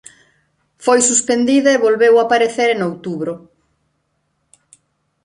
[0.85, 3.33] Foi suspendida e volveu aparecer en outubro.